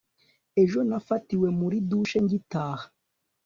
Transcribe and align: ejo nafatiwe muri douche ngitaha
ejo 0.61 0.79
nafatiwe 0.89 1.47
muri 1.59 1.77
douche 1.89 2.17
ngitaha 2.25 2.85